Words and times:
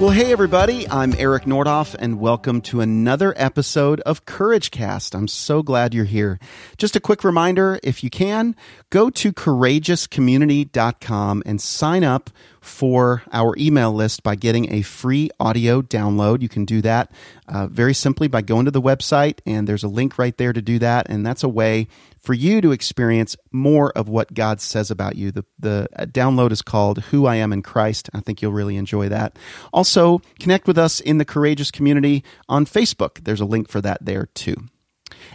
Well, 0.00 0.08
hey, 0.08 0.32
everybody. 0.32 0.88
I'm 0.88 1.12
Eric 1.18 1.44
Nordoff, 1.44 1.94
and 1.98 2.18
welcome 2.18 2.62
to 2.62 2.80
another 2.80 3.34
episode 3.36 4.00
of 4.00 4.24
Courage 4.24 4.70
Cast. 4.70 5.14
I'm 5.14 5.28
so 5.28 5.62
glad 5.62 5.92
you're 5.92 6.06
here. 6.06 6.38
Just 6.78 6.96
a 6.96 7.00
quick 7.00 7.22
reminder 7.22 7.78
if 7.82 8.02
you 8.02 8.08
can, 8.08 8.56
go 8.88 9.10
to 9.10 9.30
courageouscommunity.com 9.30 11.42
and 11.44 11.60
sign 11.60 12.02
up 12.02 12.30
for 12.60 13.22
our 13.32 13.54
email 13.58 13.92
list 13.92 14.22
by 14.22 14.34
getting 14.34 14.72
a 14.72 14.82
free 14.82 15.30
audio 15.40 15.82
download. 15.82 16.42
You 16.42 16.48
can 16.48 16.64
do 16.64 16.82
that 16.82 17.10
uh, 17.48 17.66
very 17.66 17.94
simply 17.94 18.28
by 18.28 18.42
going 18.42 18.66
to 18.66 18.70
the 18.70 18.82
website, 18.82 19.40
and 19.46 19.66
there's 19.66 19.82
a 19.82 19.88
link 19.88 20.18
right 20.18 20.36
there 20.36 20.52
to 20.52 20.62
do 20.62 20.78
that. 20.78 21.08
And 21.08 21.24
that's 21.24 21.42
a 21.42 21.48
way 21.48 21.88
for 22.20 22.34
you 22.34 22.60
to 22.60 22.72
experience 22.72 23.36
more 23.50 23.90
of 23.92 24.08
what 24.08 24.34
God 24.34 24.60
says 24.60 24.90
about 24.90 25.16
you. 25.16 25.30
The, 25.30 25.44
the 25.58 25.88
uh, 25.96 26.04
download 26.04 26.52
is 26.52 26.62
called 26.62 26.98
Who 27.04 27.26
I 27.26 27.36
Am 27.36 27.52
in 27.52 27.62
Christ. 27.62 28.10
I 28.12 28.20
think 28.20 28.42
you'll 28.42 28.52
really 28.52 28.76
enjoy 28.76 29.08
that. 29.08 29.38
Also, 29.72 30.20
connect 30.38 30.66
with 30.66 30.78
us 30.78 31.00
in 31.00 31.18
the 31.18 31.24
Courageous 31.24 31.70
community 31.70 32.22
on 32.48 32.66
Facebook. 32.66 33.24
There's 33.24 33.40
a 33.40 33.46
link 33.46 33.68
for 33.68 33.80
that 33.80 34.04
there 34.04 34.26
too. 34.34 34.56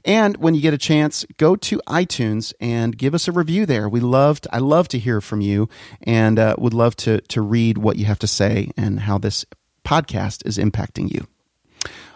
And 0.04 0.38
when 0.38 0.55
you 0.55 0.62
get 0.62 0.73
a 0.73 0.77
chance, 0.77 1.26
go 1.38 1.55
to 1.55 1.81
iTunes 1.88 2.54
and 2.59 2.98
give 2.98 3.13
us 3.13 3.27
a 3.27 3.31
review 3.31 3.66
there. 3.66 3.88
We 3.88 3.99
loved, 3.99 4.48
I 4.52 4.59
love 4.59 4.88
to 4.90 4.99
hear 4.99 5.21
from 5.21 5.41
you 5.41 5.70
and 6.02 6.38
uh, 6.38 6.55
would 6.58 6.74
love 6.74 6.96
to, 6.98 7.21
to 7.21 7.41
read 7.41 7.77
what 7.77 7.98
you 7.98 8.05
have 8.05 8.20
to 8.20 8.27
say 8.27 8.71
and 8.76 9.02
how 9.02 9.18
this 9.18 9.46
podcast 9.85 10.46
is 10.46 10.57
impacting 10.57 11.12
you. 11.12 11.27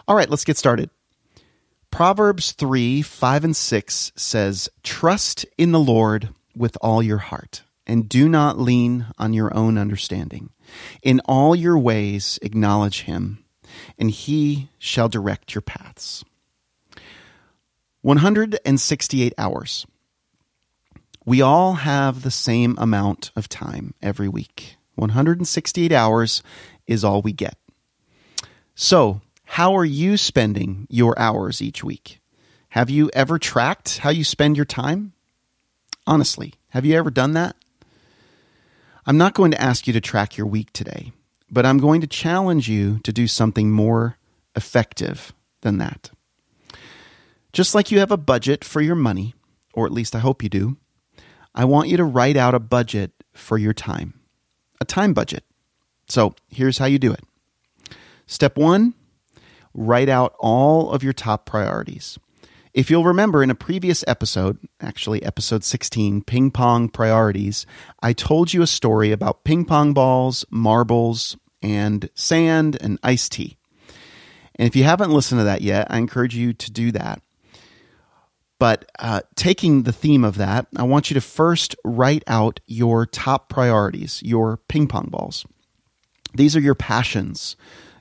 All 0.08 0.16
right, 0.16 0.30
let's 0.30 0.46
get 0.46 0.58
started. 0.58 0.90
Proverbs 1.92 2.52
3 2.54 3.02
5 3.02 3.44
and 3.44 3.56
6 3.56 4.12
says, 4.16 4.70
Trust 4.84 5.46
in 5.58 5.72
the 5.72 5.80
Lord 5.80 6.30
with 6.56 6.78
all 6.82 7.02
your 7.02 7.18
heart, 7.18 7.64
and 7.88 8.10
do 8.10 8.30
not 8.30 8.60
lean 8.60 9.08
on 9.18 9.34
your 9.34 9.56
own 9.56 9.78
understanding. 9.78 10.50
In 11.02 11.20
all 11.26 11.56
your 11.56 11.78
ways, 11.78 12.38
acknowledge 12.42 13.04
him, 13.04 13.44
and 13.98 14.12
he 14.12 14.70
shall 14.78 15.10
direct 15.10 15.56
your 15.56 15.62
paths. 15.62 16.24
168 18.02 19.34
hours. 19.38 19.86
We 21.26 21.42
all 21.42 21.74
have 21.74 22.22
the 22.22 22.32
same 22.32 22.76
amount 22.78 23.32
of 23.36 23.50
time 23.50 23.94
every 24.02 24.30
week. 24.30 24.78
168 24.96 25.92
hours 25.92 26.42
is 26.88 27.04
all 27.04 27.22
we 27.22 27.34
get. 27.34 27.58
So, 28.74 29.22
how 29.44 29.76
are 29.76 29.86
you 29.86 30.16
spending 30.16 30.88
your 30.90 31.18
hours 31.20 31.62
each 31.62 31.84
week? 31.84 32.20
Have 32.70 32.90
you 32.90 33.10
ever 33.14 33.38
tracked 33.38 34.00
how 34.00 34.12
you 34.12 34.24
spend 34.24 34.56
your 34.56 34.66
time? 34.66 35.14
Honestly, 36.08 36.54
have 36.70 36.86
you 36.86 36.96
ever 36.96 37.10
done 37.10 37.34
that? 37.34 37.56
I'm 39.06 39.18
not 39.18 39.34
going 39.34 39.52
to 39.52 39.62
ask 39.62 39.88
you 39.88 39.94
to 39.94 40.02
track 40.02 40.38
your 40.38 40.48
week 40.48 40.72
today, 40.72 41.12
but 41.50 41.66
I'm 41.66 41.80
going 41.80 42.00
to 42.02 42.08
challenge 42.08 42.70
you 42.70 43.00
to 43.00 43.12
do 43.12 43.28
something 43.28 43.72
more 43.72 44.18
effective 44.56 45.34
than 45.62 45.80
that. 45.80 46.12
Just 47.52 47.74
like 47.74 47.92
you 47.92 48.00
have 48.00 48.12
a 48.12 48.18
budget 48.18 48.64
for 48.64 48.82
your 48.82 48.96
money, 48.96 49.34
or 49.74 49.86
at 49.86 49.92
least 49.92 50.16
I 50.16 50.20
hope 50.20 50.44
you 50.44 50.50
do, 50.50 50.78
I 51.56 51.66
want 51.66 51.90
you 51.90 51.98
to 51.98 52.04
write 52.04 52.38
out 52.38 52.54
a 52.54 52.60
budget 52.60 53.12
for 53.34 53.58
your 53.58 53.74
time, 53.74 54.20
a 54.80 54.86
time 54.86 55.14
budget. 55.14 55.44
So 56.08 56.36
here's 56.50 56.78
how 56.78 56.86
you 56.86 57.00
do 57.00 57.12
it. 57.12 57.24
Step 58.28 58.58
one, 58.58 58.94
write 59.74 60.10
out 60.10 60.36
all 60.40 60.92
of 60.92 61.04
your 61.04 61.14
top 61.14 61.46
priorities. 61.46 62.20
If 62.74 62.92
you'll 62.92 63.04
remember 63.04 63.42
in 63.42 63.50
a 63.50 63.56
previous 63.56 64.04
episode, 64.08 64.60
actually 64.80 65.24
episode 65.24 65.64
16, 65.64 66.24
Ping 66.24 66.52
Pong 66.52 66.88
Priorities, 66.88 67.66
I 68.02 68.14
told 68.14 68.54
you 68.54 68.62
a 68.62 68.68
story 68.68 69.12
about 69.12 69.44
ping 69.44 69.66
pong 69.66 69.94
balls, 69.94 70.46
marbles, 70.52 71.36
and 71.64 72.10
sand 72.14 72.78
and 72.80 73.00
iced 73.02 73.32
tea. 73.32 73.58
And 74.56 74.68
if 74.68 74.76
you 74.76 74.84
haven't 74.84 75.12
listened 75.12 75.40
to 75.40 75.46
that 75.46 75.62
yet, 75.62 75.88
I 75.90 75.98
encourage 75.98 76.36
you 76.36 76.54
to 76.54 76.72
do 76.72 76.92
that. 76.92 77.22
But 78.60 78.92
uh, 79.00 79.22
taking 79.36 79.84
the 79.84 79.94
theme 79.94 80.26
of 80.26 80.36
that, 80.36 80.68
I 80.76 80.84
want 80.84 81.10
you 81.10 81.14
to 81.14 81.22
first 81.22 81.76
write 81.86 82.24
out 82.28 82.60
your 82.68 83.06
top 83.06 83.50
priorities, 83.50 84.22
your 84.24 84.58
ping 84.68 84.88
pong 84.88 85.08
balls. 85.10 85.46
These 86.34 86.56
are 86.56 86.62
your 86.62 86.76
passions, 86.76 87.56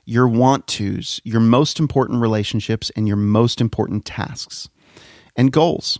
your 0.05 0.27
want 0.27 0.67
tos, 0.67 1.21
your 1.23 1.39
most 1.39 1.79
important 1.79 2.21
relationships, 2.21 2.91
and 2.95 3.07
your 3.07 3.17
most 3.17 3.61
important 3.61 4.05
tasks 4.05 4.69
and 5.35 5.51
goals. 5.51 5.97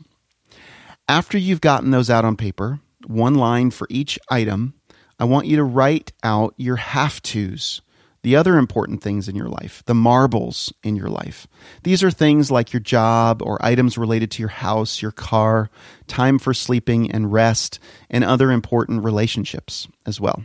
After 1.08 1.38
you've 1.38 1.62
gotten 1.62 1.92
those 1.92 2.10
out 2.10 2.26
on 2.26 2.36
paper, 2.36 2.82
one 3.08 3.36
line 3.36 3.72
for 3.72 3.88
each 3.90 4.20
item, 4.30 4.74
I 5.20 5.24
want 5.24 5.48
you 5.48 5.56
to 5.58 5.64
write 5.64 6.12
out 6.22 6.54
your 6.58 6.76
have 6.76 7.22
tos, 7.22 7.82
the 8.22 8.36
other 8.36 8.58
important 8.58 9.02
things 9.02 9.30
in 9.30 9.36
your 9.36 9.48
life, 9.48 9.84
the 9.86 9.96
marbles 9.96 10.74
in 10.84 10.96
your 10.96 11.10
life. 11.10 11.48
These 11.84 12.04
are 12.04 12.12
things 12.12 12.52
like 12.52 12.74
your 12.74 12.82
job 12.82 13.42
or 13.42 13.64
items 13.64 13.98
related 13.98 14.32
to 14.32 14.42
your 14.42 14.50
house, 14.50 15.02
your 15.02 15.12
car, 15.12 15.70
time 16.08 16.38
for 16.40 16.54
sleeping 16.54 17.12
and 17.12 17.32
rest, 17.32 17.80
and 18.10 18.24
other 18.24 18.52
important 18.52 19.04
relationships 19.04 19.88
as 20.06 20.20
well. 20.20 20.44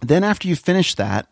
Then, 0.00 0.24
after 0.24 0.48
you 0.48 0.56
finish 0.56 0.94
that, 0.94 1.30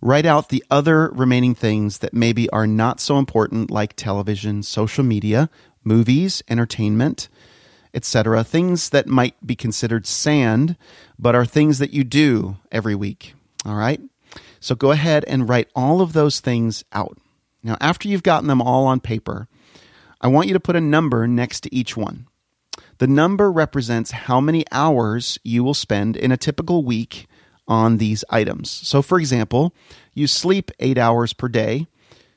write 0.00 0.26
out 0.26 0.48
the 0.48 0.64
other 0.70 1.08
remaining 1.10 1.54
things 1.54 1.98
that 1.98 2.14
maybe 2.14 2.48
are 2.50 2.66
not 2.66 3.00
so 3.00 3.18
important, 3.18 3.70
like 3.70 3.94
television, 3.96 4.62
social 4.62 5.04
media, 5.04 5.50
movies, 5.84 6.42
entertainment, 6.48 7.28
etc. 7.92 8.44
Things 8.44 8.90
that 8.90 9.06
might 9.06 9.34
be 9.44 9.56
considered 9.56 10.06
sand, 10.06 10.76
but 11.18 11.34
are 11.34 11.44
things 11.44 11.78
that 11.80 11.92
you 11.92 12.04
do 12.04 12.56
every 12.70 12.94
week. 12.94 13.34
All 13.66 13.74
right? 13.74 14.00
So 14.60 14.74
go 14.74 14.90
ahead 14.90 15.24
and 15.26 15.48
write 15.48 15.68
all 15.74 16.00
of 16.00 16.12
those 16.12 16.40
things 16.40 16.84
out. 16.92 17.18
Now, 17.62 17.76
after 17.80 18.08
you've 18.08 18.22
gotten 18.22 18.48
them 18.48 18.62
all 18.62 18.86
on 18.86 19.00
paper, 19.00 19.48
I 20.20 20.28
want 20.28 20.48
you 20.48 20.54
to 20.54 20.60
put 20.60 20.76
a 20.76 20.80
number 20.80 21.26
next 21.26 21.60
to 21.60 21.74
each 21.74 21.96
one. 21.96 22.26
The 22.98 23.06
number 23.06 23.50
represents 23.50 24.10
how 24.10 24.40
many 24.40 24.64
hours 24.72 25.38
you 25.44 25.62
will 25.62 25.74
spend 25.74 26.16
in 26.16 26.32
a 26.32 26.36
typical 26.36 26.84
week 26.84 27.26
on 27.68 27.98
these 27.98 28.24
items. 28.30 28.70
So, 28.70 29.02
for 29.02 29.18
example, 29.18 29.74
you 30.14 30.26
sleep 30.26 30.70
eight 30.80 30.98
hours 30.98 31.32
per 31.32 31.48
day. 31.48 31.86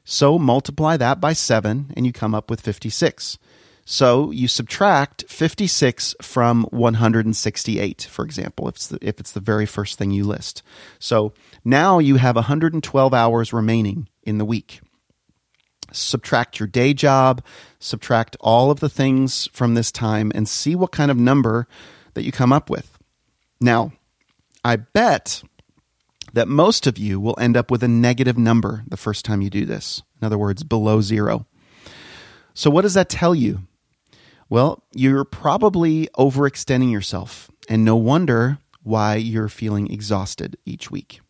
So, 0.03 0.37
multiply 0.37 0.97
that 0.97 1.19
by 1.19 1.33
seven 1.33 1.91
and 1.95 2.05
you 2.05 2.13
come 2.13 2.35
up 2.35 2.49
with 2.49 2.61
56. 2.61 3.39
So 3.85 4.31
you 4.31 4.47
subtract 4.47 5.25
56 5.27 6.15
from 6.21 6.63
168, 6.71 8.07
for 8.09 8.23
example, 8.23 8.67
if 8.67 8.75
it's 8.75 8.87
the, 8.87 8.99
if 9.01 9.19
it's 9.19 9.31
the 9.31 9.39
very 9.39 9.65
first 9.65 9.97
thing 9.97 10.11
you 10.11 10.23
list. 10.23 10.63
So 10.99 11.33
now 11.65 11.99
you 11.99 12.15
have 12.15 12.35
112 12.35 13.13
hours 13.13 13.53
remaining 13.53 14.07
in 14.23 14.37
the 14.37 14.45
week. 14.45 14.81
Subtract 15.91 16.59
your 16.59 16.67
day 16.67 16.93
job, 16.93 17.43
subtract 17.79 18.37
all 18.39 18.71
of 18.71 18.79
the 18.79 18.89
things 18.89 19.49
from 19.51 19.73
this 19.73 19.91
time, 19.91 20.31
and 20.33 20.47
see 20.47 20.75
what 20.75 20.91
kind 20.91 21.11
of 21.11 21.17
number 21.17 21.67
that 22.13 22.23
you 22.23 22.31
come 22.31 22.53
up 22.53 22.69
with. 22.69 22.97
Now, 23.59 23.91
I 24.63 24.77
bet 24.77 25.43
that 26.33 26.47
most 26.47 26.87
of 26.87 26.97
you 26.97 27.19
will 27.19 27.37
end 27.39 27.57
up 27.57 27.69
with 27.69 27.83
a 27.83 27.87
negative 27.87 28.37
number 28.37 28.83
the 28.87 28.95
first 28.95 29.25
time 29.25 29.41
you 29.41 29.49
do 29.49 29.65
this. 29.65 30.01
In 30.21 30.25
other 30.25 30.37
words, 30.37 30.63
below 30.63 31.01
zero. 31.01 31.45
So, 32.53 32.69
what 32.69 32.83
does 32.83 32.93
that 32.93 33.09
tell 33.09 33.35
you? 33.35 33.67
Well, 34.51 34.83
you're 34.93 35.23
probably 35.23 36.09
overextending 36.17 36.91
yourself, 36.91 37.49
and 37.69 37.85
no 37.85 37.95
wonder 37.95 38.57
why 38.83 39.15
you're 39.15 39.47
feeling 39.47 39.89
exhausted 39.89 40.57
each 40.65 40.91
week. 40.91 41.21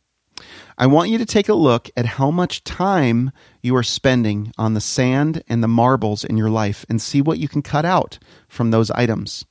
I 0.76 0.88
want 0.88 1.12
you 1.12 1.20
to 1.20 1.26
take 1.28 1.48
a 1.48 1.54
look 1.54 1.92
at 1.96 2.18
how 2.18 2.32
much 2.32 2.64
time 2.64 3.32
you 3.62 3.76
are 3.76 3.84
spending 3.84 4.52
on 4.58 4.74
the 4.74 4.82
sand 4.82 5.44
and 5.48 5.62
the 5.62 5.68
marbles 5.68 6.24
in 6.24 6.36
your 6.36 6.50
life 6.50 6.84
and 6.90 7.00
see 7.00 7.22
what 7.22 7.38
you 7.38 7.48
can 7.48 7.62
cut 7.62 7.86
out 7.86 8.18
from 8.48 8.72
those 8.72 8.90
items. 8.90 9.46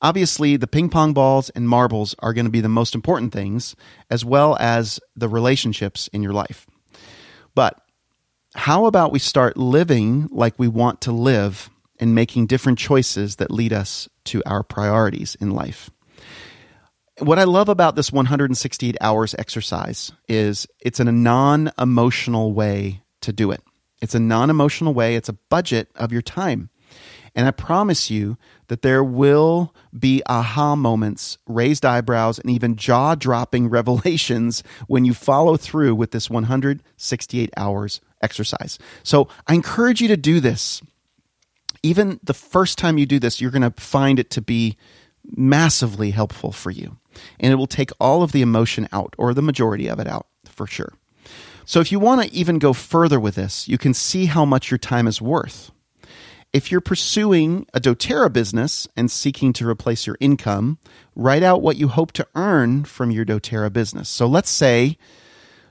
Obviously, 0.00 0.56
the 0.56 0.68
ping 0.68 0.88
pong 0.88 1.12
balls 1.12 1.50
and 1.50 1.68
marbles 1.68 2.14
are 2.20 2.32
going 2.32 2.46
to 2.46 2.50
be 2.52 2.60
the 2.60 2.68
most 2.68 2.94
important 2.94 3.32
things, 3.32 3.74
as 4.08 4.24
well 4.24 4.56
as 4.60 5.00
the 5.16 5.28
relationships 5.28 6.08
in 6.12 6.22
your 6.22 6.32
life. 6.32 6.64
But 7.56 7.76
how 8.54 8.86
about 8.86 9.10
we 9.10 9.18
start 9.18 9.56
living 9.56 10.28
like 10.30 10.60
we 10.60 10.68
want 10.68 11.00
to 11.00 11.10
live 11.10 11.70
and 12.04 12.14
making 12.14 12.46
different 12.46 12.78
choices 12.78 13.36
that 13.36 13.50
lead 13.50 13.72
us 13.72 14.10
to 14.24 14.42
our 14.44 14.62
priorities 14.62 15.36
in 15.36 15.50
life. 15.50 15.88
What 17.20 17.38
I 17.38 17.44
love 17.44 17.70
about 17.70 17.96
this 17.96 18.12
168 18.12 18.94
hours 19.00 19.34
exercise 19.38 20.12
is 20.28 20.66
it's 20.80 21.00
in 21.00 21.08
a 21.08 21.12
non 21.12 21.72
emotional 21.78 22.52
way 22.52 23.00
to 23.22 23.32
do 23.32 23.50
it. 23.50 23.62
It's 24.02 24.14
a 24.14 24.20
non 24.20 24.50
emotional 24.50 24.92
way, 24.92 25.16
it's 25.16 25.30
a 25.30 25.38
budget 25.48 25.88
of 25.94 26.12
your 26.12 26.20
time. 26.20 26.68
And 27.34 27.46
I 27.46 27.52
promise 27.52 28.10
you 28.10 28.36
that 28.68 28.82
there 28.82 29.02
will 29.02 29.74
be 29.98 30.22
aha 30.26 30.76
moments, 30.76 31.38
raised 31.46 31.86
eyebrows, 31.86 32.38
and 32.38 32.50
even 32.50 32.76
jaw 32.76 33.14
dropping 33.14 33.68
revelations 33.70 34.62
when 34.88 35.06
you 35.06 35.14
follow 35.14 35.56
through 35.56 35.94
with 35.94 36.10
this 36.10 36.28
168 36.28 37.50
hours 37.56 38.02
exercise. 38.20 38.78
So 39.02 39.28
I 39.46 39.54
encourage 39.54 40.02
you 40.02 40.08
to 40.08 40.18
do 40.18 40.40
this. 40.40 40.82
Even 41.84 42.18
the 42.22 42.32
first 42.32 42.78
time 42.78 42.96
you 42.96 43.04
do 43.04 43.18
this, 43.18 43.42
you're 43.42 43.50
going 43.50 43.60
to 43.60 43.80
find 43.80 44.18
it 44.18 44.30
to 44.30 44.40
be 44.40 44.76
massively 45.36 46.10
helpful 46.12 46.50
for 46.50 46.70
you. 46.70 46.96
And 47.38 47.52
it 47.52 47.56
will 47.56 47.66
take 47.66 47.90
all 48.00 48.22
of 48.22 48.32
the 48.32 48.40
emotion 48.40 48.88
out, 48.90 49.14
or 49.18 49.34
the 49.34 49.42
majority 49.42 49.86
of 49.86 50.00
it 50.00 50.08
out, 50.08 50.26
for 50.46 50.66
sure. 50.66 50.94
So 51.66 51.80
if 51.80 51.92
you 51.92 52.00
want 52.00 52.22
to 52.22 52.34
even 52.34 52.58
go 52.58 52.72
further 52.72 53.20
with 53.20 53.34
this, 53.34 53.68
you 53.68 53.76
can 53.76 53.92
see 53.92 54.26
how 54.26 54.46
much 54.46 54.70
your 54.70 54.78
time 54.78 55.06
is 55.06 55.20
worth. 55.20 55.70
If 56.54 56.70
you're 56.72 56.80
pursuing 56.80 57.66
a 57.74 57.80
doTERRA 57.80 58.32
business 58.32 58.88
and 58.96 59.10
seeking 59.10 59.52
to 59.54 59.68
replace 59.68 60.06
your 60.06 60.16
income, 60.20 60.78
write 61.14 61.42
out 61.42 61.60
what 61.60 61.76
you 61.76 61.88
hope 61.88 62.12
to 62.12 62.26
earn 62.34 62.84
from 62.84 63.10
your 63.10 63.26
doTERRA 63.26 63.72
business. 63.72 64.08
So 64.08 64.26
let's 64.26 64.50
say 64.50 64.96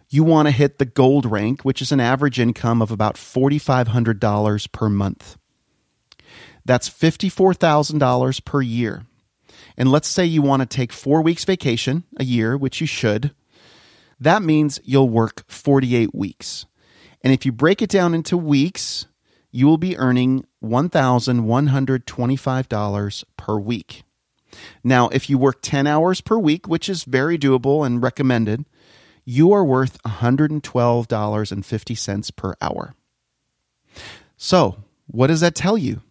you 0.10 0.24
want 0.24 0.48
to 0.48 0.52
hit 0.52 0.78
the 0.78 0.86
gold 0.86 1.26
rank, 1.26 1.64
which 1.64 1.82
is 1.82 1.92
an 1.92 2.00
average 2.00 2.40
income 2.40 2.84
of 2.84 2.92
about 2.92 3.16
$4,500 3.16 4.72
per 4.72 4.90
month. 4.90 5.38
That's 6.66 6.90
$54,000 6.90 8.46
per 8.46 8.62
year. 8.62 9.06
And 9.78 9.92
let's 9.92 10.08
say 10.08 10.26
you 10.26 10.42
want 10.42 10.62
to 10.62 10.66
take 10.66 10.94
four 10.94 11.22
weeks 11.22 11.46
vacation 11.46 12.04
a 12.18 12.24
year, 12.24 12.58
which 12.58 12.82
you 12.82 12.88
should. 12.88 13.36
That 14.20 14.42
means 14.42 14.80
you'll 14.84 15.10
work 15.10 15.44
48 15.48 16.14
weeks. 16.14 16.66
And 17.22 17.32
if 17.34 17.46
you 17.46 17.52
break 17.52 17.82
it 17.82 17.90
down 17.90 18.14
into 18.14 18.38
weeks, 18.38 19.08
you 19.52 19.66
will 19.68 19.78
be 19.78 19.98
earning 19.98 20.46
$1,125 20.64 23.24
per 23.38 23.58
week. 23.58 24.04
Now, 24.84 25.10
if 25.10 25.28
you 25.30 25.38
work 25.38 25.60
10 25.62 25.86
hours 25.88 26.20
per 26.22 26.38
week, 26.38 26.68
which 26.68 26.90
is 26.90 27.04
very 27.04 27.38
doable 27.38 27.86
and 27.86 28.02
recommended, 28.04 28.66
you 29.26 29.54
are 29.54 29.64
worth 29.64 30.02
$112.50 30.04 32.36
per 32.36 32.56
hour. 32.62 32.94
So, 34.38 34.78
what 35.08 35.28
does 35.28 35.42
that 35.42 35.56
tell 35.56 35.78
you? 35.78 36.02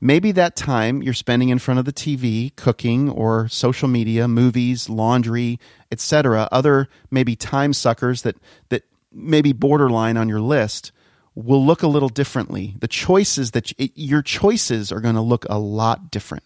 Maybe 0.00 0.32
that 0.32 0.56
time 0.56 1.02
you're 1.02 1.12
spending 1.12 1.50
in 1.50 1.58
front 1.58 1.78
of 1.78 1.84
the 1.84 1.92
TV, 1.92 2.54
cooking 2.56 3.10
or 3.10 3.48
social 3.48 3.88
media, 3.88 4.26
movies, 4.26 4.88
laundry, 4.88 5.60
etc., 5.92 6.48
other 6.50 6.88
maybe 7.10 7.36
time 7.36 7.72
suckers 7.74 8.22
that 8.22 8.36
that 8.70 8.84
maybe 9.12 9.52
borderline 9.52 10.16
on 10.16 10.28
your 10.28 10.40
list 10.40 10.92
will 11.34 11.64
look 11.64 11.82
a 11.82 11.88
little 11.88 12.08
differently. 12.08 12.74
The 12.80 12.88
choices 12.88 13.50
that 13.50 13.78
you, 13.78 13.88
your 13.94 14.22
choices 14.22 14.90
are 14.90 15.00
going 15.00 15.16
to 15.16 15.20
look 15.20 15.44
a 15.48 15.58
lot 15.58 16.10
different 16.10 16.44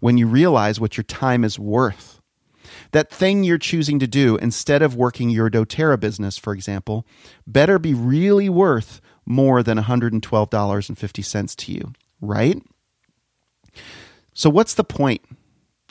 when 0.00 0.16
you 0.16 0.26
realize 0.26 0.78
what 0.78 0.96
your 0.96 1.04
time 1.04 1.44
is 1.44 1.58
worth. 1.58 2.20
That 2.92 3.10
thing 3.10 3.44
you're 3.44 3.58
choosing 3.58 3.98
to 3.98 4.06
do 4.06 4.36
instead 4.36 4.82
of 4.82 4.96
working 4.96 5.30
your 5.30 5.50
doTERRA 5.50 5.98
business, 5.98 6.38
for 6.38 6.52
example, 6.52 7.06
better 7.46 7.78
be 7.78 7.92
really 7.94 8.48
worth 8.48 9.00
more 9.26 9.62
than 9.62 9.78
$112.50 9.78 11.56
to 11.56 11.72
you, 11.72 11.92
right? 12.20 12.62
So, 14.32 14.50
what's 14.50 14.74
the 14.74 14.84
point 14.84 15.22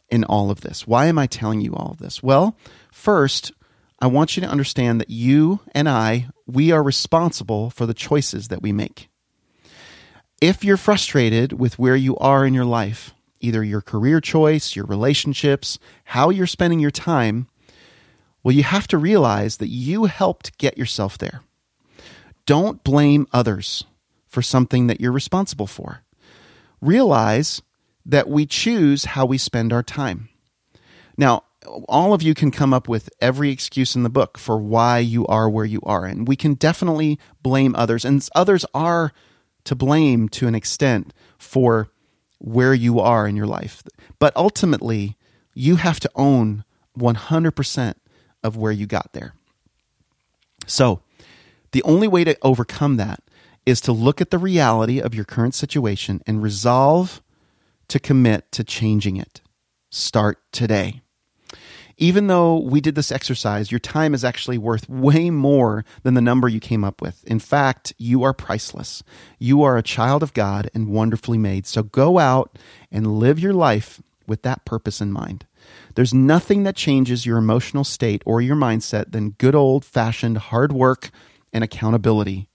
in 0.10 0.24
all 0.24 0.52
of 0.52 0.62
this? 0.62 0.86
Why 0.86 1.08
am 1.08 1.18
I 1.18 1.28
telling 1.28 1.62
you 1.62 1.74
all 1.74 1.92
of 1.92 2.00
this? 2.00 2.22
Well, 2.22 2.58
first, 2.92 3.52
I 4.00 4.08
want 4.08 4.36
you 4.36 4.42
to 4.42 4.50
understand 4.50 5.00
that 5.00 5.10
you 5.10 5.62
and 5.74 5.88
I, 5.88 6.28
we 6.46 6.72
are 6.72 6.84
responsible 6.84 7.70
for 7.70 7.86
the 7.86 7.94
choices 7.94 8.50
that 8.50 8.62
we 8.62 8.72
make. 8.72 9.10
If 10.42 10.64
you're 10.64 10.78
frustrated 10.78 11.54
with 11.54 11.80
where 11.80 11.96
you 11.96 12.18
are 12.18 12.46
in 12.46 12.54
your 12.54 12.66
life, 12.66 13.14
either 13.40 13.64
your 13.64 13.82
career 13.82 14.20
choice, 14.20 14.76
your 14.76 14.86
relationships, 14.86 15.80
how 16.04 16.30
you're 16.30 16.48
spending 16.48 16.80
your 16.80 16.92
time, 16.92 17.48
well, 18.44 18.54
you 18.54 18.64
have 18.64 18.88
to 18.90 18.98
realize 18.98 19.58
that 19.58 19.70
you 19.70 20.06
helped 20.06 20.58
get 20.58 20.78
yourself 20.78 21.18
there. 21.18 21.42
Don't 22.46 22.84
blame 22.84 23.26
others 23.32 23.86
for 24.28 24.42
something 24.42 24.88
that 24.88 25.00
you're 25.00 25.14
responsible 25.14 25.68
for. 25.68 26.04
Realize 26.82 27.62
that 28.06 28.30
we 28.30 28.46
choose 28.46 29.06
how 29.06 29.26
we 29.26 29.38
spend 29.38 29.72
our 29.72 29.84
time. 29.84 30.30
Now, 31.18 31.44
all 31.88 32.14
of 32.14 32.22
you 32.22 32.34
can 32.34 32.52
come 32.52 32.74
up 32.74 32.88
with 32.88 33.10
every 33.22 33.50
excuse 33.50 33.96
in 33.96 34.04
the 34.04 34.10
book 34.10 34.38
for 34.38 34.58
why 34.58 35.00
you 35.00 35.26
are 35.28 35.50
where 35.50 35.66
you 35.66 35.80
are. 35.84 36.06
And 36.06 36.28
we 36.28 36.36
can 36.36 36.56
definitely 36.56 37.20
blame 37.42 37.76
others. 37.76 38.04
And 38.04 38.28
others 38.36 38.66
are 38.74 39.14
to 39.64 39.76
blame 39.76 40.28
to 40.30 40.48
an 40.48 40.56
extent 40.56 41.14
for 41.38 41.90
where 42.40 42.74
you 42.74 43.00
are 43.00 43.28
in 43.28 43.36
your 43.36 43.48
life. 43.48 43.84
But 44.20 44.36
ultimately, 44.36 45.18
you 45.54 45.78
have 45.78 46.00
to 46.02 46.12
own 46.16 46.66
100% 46.98 47.94
of 48.44 48.58
where 48.58 48.72
you 48.72 48.86
got 48.86 49.14
there. 49.14 49.34
So, 50.68 51.02
the 51.72 51.84
only 51.84 52.08
way 52.08 52.24
to 52.24 52.38
overcome 52.42 52.98
that 52.98 53.22
is 53.66 53.82
to 53.82 53.92
look 53.92 54.22
at 54.22 54.30
the 54.30 54.38
reality 54.38 55.00
of 55.00 55.16
your 55.16 55.26
current 55.26 55.56
situation 55.56 56.22
and 56.28 56.44
resolve 56.44 57.22
to 57.94 58.00
commit 58.00 58.52
to 58.52 58.64
changing 58.64 59.18
it. 59.18 59.42
Start 59.90 60.40
today 60.52 61.04
even 61.98 62.28
though 62.28 62.58
we 62.58 62.82
did 62.82 62.96
this 62.96 63.12
exercise, 63.12 63.72
your 63.72 63.80
time 63.80 64.14
is 64.14 64.26
actually 64.26 64.58
worth 64.58 64.90
way 64.90 65.30
more 65.30 65.86
than 66.02 66.14
the 66.14 66.22
number 66.22 66.50
you 66.50 66.60
came 66.60 66.84
up 66.84 67.02
with. 67.02 67.24
In 67.26 67.40
fact, 67.40 67.94
you 67.98 68.24
are 68.24 68.34
priceless. 68.34 69.04
You 69.40 69.64
are 69.64 69.78
a 69.78 69.84
child 69.84 70.24
of 70.24 70.34
God 70.34 70.70
and 70.74 70.90
wonderfully 70.90 71.38
made. 71.38 71.68
So 71.68 71.84
go 71.84 72.20
out 72.20 72.58
and 72.92 73.20
live 73.20 73.40
your 73.40 73.54
life 73.54 74.02
with 74.28 74.42
that 74.42 74.66
purpose 74.66 75.02
in 75.02 75.12
mind. 75.12 75.46
There's 75.96 76.14
nothing 76.14 76.64
that 76.64 76.76
changes 76.76 77.26
your 77.26 77.38
emotional 77.38 77.84
state 77.84 78.22
or 78.26 78.42
your 78.42 78.56
mindset 78.56 79.12
than 79.12 79.32
good 79.32 79.56
old 79.56 79.86
fashioned 79.86 80.38
hard 80.38 80.72
work 80.72 81.12
and 81.54 81.64
accountability. 81.64 82.50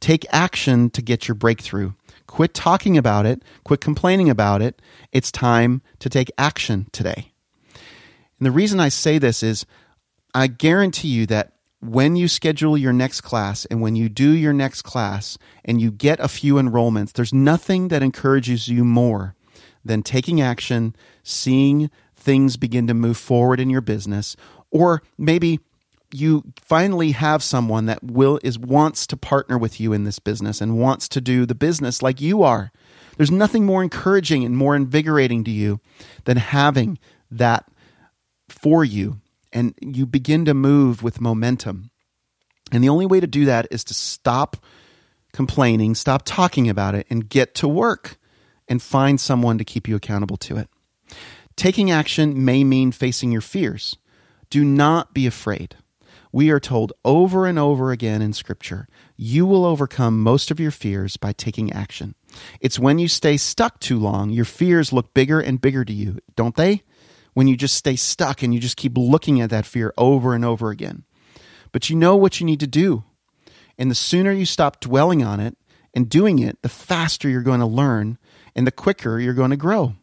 Take 0.00 0.24
action 0.32 0.88
to 0.90 1.02
get 1.02 1.28
your 1.28 1.34
breakthrough. 1.34 1.92
Quit 2.30 2.54
talking 2.54 2.96
about 2.96 3.26
it, 3.26 3.42
quit 3.64 3.80
complaining 3.80 4.30
about 4.30 4.62
it. 4.62 4.80
It's 5.10 5.32
time 5.32 5.82
to 5.98 6.08
take 6.08 6.30
action 6.38 6.86
today. 6.92 7.32
And 7.74 8.46
the 8.46 8.52
reason 8.52 8.78
I 8.78 8.88
say 8.88 9.18
this 9.18 9.42
is 9.42 9.66
I 10.32 10.46
guarantee 10.46 11.08
you 11.08 11.26
that 11.26 11.54
when 11.80 12.14
you 12.14 12.28
schedule 12.28 12.78
your 12.78 12.92
next 12.92 13.22
class 13.22 13.64
and 13.64 13.80
when 13.80 13.96
you 13.96 14.08
do 14.08 14.30
your 14.30 14.52
next 14.52 14.82
class 14.82 15.38
and 15.64 15.80
you 15.80 15.90
get 15.90 16.20
a 16.20 16.28
few 16.28 16.54
enrollments, 16.54 17.14
there's 17.14 17.34
nothing 17.34 17.88
that 17.88 18.00
encourages 18.00 18.68
you 18.68 18.84
more 18.84 19.34
than 19.84 20.04
taking 20.04 20.40
action, 20.40 20.94
seeing 21.24 21.90
things 22.14 22.56
begin 22.56 22.86
to 22.86 22.94
move 22.94 23.16
forward 23.16 23.58
in 23.58 23.70
your 23.70 23.80
business, 23.80 24.36
or 24.70 25.02
maybe 25.18 25.58
you 26.12 26.44
finally 26.56 27.12
have 27.12 27.42
someone 27.42 27.86
that 27.86 28.02
will 28.02 28.40
is 28.42 28.58
wants 28.58 29.06
to 29.08 29.16
partner 29.16 29.58
with 29.58 29.80
you 29.80 29.92
in 29.92 30.04
this 30.04 30.18
business 30.18 30.60
and 30.60 30.78
wants 30.78 31.08
to 31.08 31.20
do 31.20 31.46
the 31.46 31.54
business 31.54 32.02
like 32.02 32.20
you 32.20 32.42
are. 32.42 32.72
There's 33.16 33.30
nothing 33.30 33.66
more 33.66 33.82
encouraging 33.82 34.44
and 34.44 34.56
more 34.56 34.74
invigorating 34.74 35.44
to 35.44 35.50
you 35.50 35.80
than 36.24 36.36
having 36.36 36.98
that 37.30 37.66
for 38.48 38.84
you 38.84 39.20
and 39.52 39.74
you 39.80 40.06
begin 40.06 40.44
to 40.44 40.54
move 40.54 41.02
with 41.02 41.20
momentum. 41.20 41.90
And 42.72 42.84
the 42.84 42.88
only 42.88 43.06
way 43.06 43.20
to 43.20 43.26
do 43.26 43.44
that 43.46 43.66
is 43.70 43.82
to 43.84 43.94
stop 43.94 44.56
complaining, 45.32 45.94
stop 45.94 46.22
talking 46.24 46.68
about 46.68 46.94
it, 46.94 47.06
and 47.10 47.28
get 47.28 47.54
to 47.56 47.68
work 47.68 48.16
and 48.68 48.80
find 48.80 49.20
someone 49.20 49.58
to 49.58 49.64
keep 49.64 49.88
you 49.88 49.96
accountable 49.96 50.36
to 50.36 50.56
it. 50.56 50.68
Taking 51.56 51.90
action 51.90 52.44
may 52.44 52.62
mean 52.64 52.92
facing 52.92 53.32
your 53.32 53.40
fears. 53.40 53.96
Do 54.48 54.64
not 54.64 55.12
be 55.12 55.26
afraid. 55.26 55.76
We 56.32 56.50
are 56.50 56.60
told 56.60 56.92
over 57.04 57.46
and 57.46 57.58
over 57.58 57.90
again 57.90 58.22
in 58.22 58.32
Scripture 58.32 58.88
you 59.16 59.44
will 59.46 59.64
overcome 59.64 60.22
most 60.22 60.50
of 60.50 60.60
your 60.60 60.70
fears 60.70 61.16
by 61.16 61.32
taking 61.32 61.72
action. 61.72 62.14
It's 62.60 62.78
when 62.78 62.98
you 62.98 63.08
stay 63.08 63.36
stuck 63.36 63.80
too 63.80 63.98
long, 63.98 64.30
your 64.30 64.44
fears 64.44 64.92
look 64.92 65.12
bigger 65.12 65.40
and 65.40 65.60
bigger 65.60 65.84
to 65.84 65.92
you, 65.92 66.18
don't 66.36 66.56
they? 66.56 66.82
when 67.34 67.46
you 67.46 67.56
just 67.56 67.74
stay 67.74 67.96
stuck 67.96 68.42
and 68.42 68.52
you 68.52 68.60
just 68.60 68.76
keep 68.76 68.96
looking 68.96 69.40
at 69.40 69.50
that 69.50 69.66
fear 69.66 69.92
over 69.96 70.34
and 70.34 70.44
over 70.44 70.70
again. 70.70 71.04
But 71.72 71.88
you 71.88 71.96
know 71.96 72.16
what 72.16 72.40
you 72.40 72.46
need 72.46 72.60
to 72.60 72.66
do. 72.66 73.04
And 73.78 73.90
the 73.90 73.94
sooner 73.94 74.32
you 74.32 74.44
stop 74.44 74.80
dwelling 74.80 75.24
on 75.24 75.40
it 75.40 75.56
and 75.94 76.08
doing 76.08 76.38
it, 76.38 76.60
the 76.62 76.68
faster 76.68 77.28
you're 77.28 77.42
going 77.42 77.60
to 77.60 77.66
learn 77.66 78.18
and 78.54 78.66
the 78.66 78.72
quicker 78.72 79.18
you're 79.18 79.34
going 79.34 79.50
to 79.50 79.56
grow. 79.56 79.94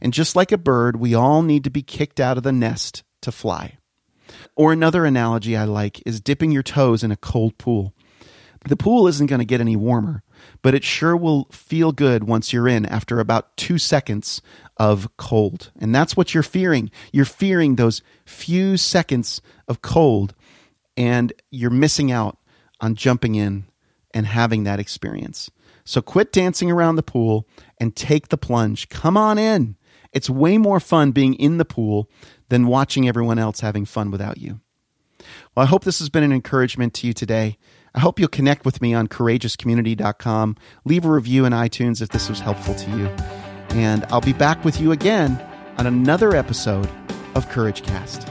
And 0.00 0.12
just 0.12 0.34
like 0.36 0.52
a 0.52 0.58
bird, 0.58 0.96
we 0.96 1.14
all 1.14 1.42
need 1.42 1.64
to 1.64 1.70
be 1.70 1.82
kicked 1.82 2.20
out 2.20 2.36
of 2.36 2.42
the 2.42 2.52
nest 2.52 3.02
to 3.22 3.32
fly. 3.32 3.78
Or 4.56 4.72
another 4.72 5.04
analogy 5.04 5.56
I 5.56 5.64
like 5.64 6.02
is 6.06 6.20
dipping 6.20 6.52
your 6.52 6.62
toes 6.62 7.02
in 7.02 7.10
a 7.10 7.16
cold 7.16 7.58
pool. 7.58 7.94
The 8.68 8.76
pool 8.76 9.08
isn't 9.08 9.26
going 9.26 9.40
to 9.40 9.44
get 9.44 9.60
any 9.60 9.74
warmer, 9.74 10.22
but 10.62 10.74
it 10.74 10.84
sure 10.84 11.16
will 11.16 11.46
feel 11.50 11.90
good 11.90 12.24
once 12.24 12.52
you're 12.52 12.68
in 12.68 12.86
after 12.86 13.18
about 13.18 13.56
two 13.56 13.76
seconds 13.76 14.40
of 14.76 15.08
cold. 15.16 15.72
And 15.80 15.92
that's 15.94 16.16
what 16.16 16.32
you're 16.32 16.44
fearing. 16.44 16.90
You're 17.12 17.24
fearing 17.24 17.74
those 17.74 18.02
few 18.24 18.76
seconds 18.76 19.42
of 19.66 19.82
cold, 19.82 20.34
and 20.96 21.32
you're 21.50 21.70
missing 21.70 22.12
out 22.12 22.38
on 22.80 22.94
jumping 22.94 23.34
in 23.34 23.64
and 24.14 24.26
having 24.26 24.64
that 24.64 24.78
experience. 24.78 25.50
So 25.84 26.00
quit 26.00 26.32
dancing 26.32 26.70
around 26.70 26.96
the 26.96 27.02
pool 27.02 27.48
and 27.78 27.96
take 27.96 28.28
the 28.28 28.38
plunge. 28.38 28.88
Come 28.88 29.16
on 29.16 29.38
in. 29.38 29.76
It's 30.12 30.28
way 30.30 30.58
more 30.58 30.80
fun 30.80 31.12
being 31.12 31.34
in 31.34 31.58
the 31.58 31.64
pool 31.64 32.08
than 32.48 32.66
watching 32.66 33.08
everyone 33.08 33.38
else 33.38 33.60
having 33.60 33.84
fun 33.84 34.10
without 34.10 34.38
you. 34.38 34.60
Well, 35.54 35.64
I 35.64 35.68
hope 35.68 35.84
this 35.84 35.98
has 36.00 36.08
been 36.08 36.24
an 36.24 36.32
encouragement 36.32 36.94
to 36.94 37.06
you 37.06 37.12
today. 37.12 37.58
I 37.94 38.00
hope 38.00 38.18
you'll 38.18 38.28
connect 38.28 38.64
with 38.64 38.80
me 38.80 38.94
on 38.94 39.08
courageouscommunity.com. 39.08 40.56
Leave 40.84 41.04
a 41.04 41.10
review 41.10 41.44
in 41.44 41.52
iTunes 41.52 42.00
if 42.00 42.08
this 42.08 42.28
was 42.28 42.40
helpful 42.40 42.74
to 42.74 42.90
you. 42.90 43.06
And 43.76 44.04
I'll 44.06 44.20
be 44.20 44.32
back 44.32 44.64
with 44.64 44.80
you 44.80 44.92
again 44.92 45.40
on 45.78 45.86
another 45.86 46.34
episode 46.34 46.88
of 47.34 47.48
Courage 47.48 47.82
Cast. 47.82 48.28